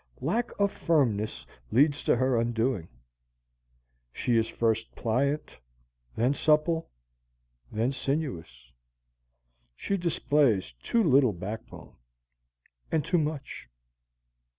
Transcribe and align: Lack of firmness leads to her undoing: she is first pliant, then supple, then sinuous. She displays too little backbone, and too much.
Lack 0.21 0.49
of 0.57 0.71
firmness 0.71 1.45
leads 1.71 2.03
to 2.05 2.15
her 2.15 2.35
undoing: 2.35 2.87
she 4.11 4.35
is 4.35 4.47
first 4.47 4.91
pliant, 4.95 5.51
then 6.15 6.33
supple, 6.33 6.89
then 7.71 7.91
sinuous. 7.91 8.71
She 9.75 9.97
displays 9.97 10.73
too 10.81 11.03
little 11.03 11.33
backbone, 11.33 11.93
and 12.91 13.05
too 13.05 13.19
much. 13.19 13.69